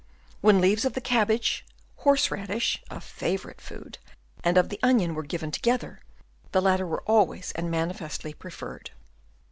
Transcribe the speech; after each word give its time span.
When 0.39 0.59
leaves 0.61 0.83
of 0.83 0.93
the 0.93 0.99
cabbage, 0.99 1.63
horse 1.97 2.31
radish 2.31 2.81
(a 2.89 2.99
favourite 2.99 3.61
food) 3.61 3.99
and 4.43 4.57
of 4.57 4.69
the 4.69 4.79
onion 4.81 5.13
were 5.13 5.21
given 5.21 5.51
together, 5.51 6.01
the 6.53 6.59
latter 6.59 6.87
were 6.87 7.03
always 7.03 7.51
and 7.51 7.69
manifestly 7.69 8.33
preferred. 8.33 8.89